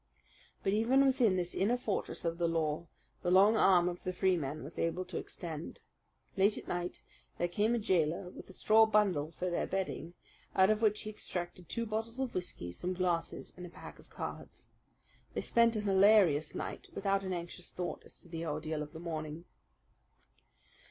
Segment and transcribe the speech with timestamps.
[0.63, 2.87] But even within this inner fortress of the law
[3.21, 5.77] the long arm of the Freemen was able to extend.
[6.35, 7.03] Late at night
[7.37, 10.15] there came a jailer with a straw bundle for their bedding,
[10.55, 14.09] out of which he extracted two bottles of whisky, some glasses, and a pack of
[14.09, 14.65] cards.
[15.35, 18.99] They spent a hilarious night, without an anxious thought as to the ordeal of the
[18.99, 19.45] morning.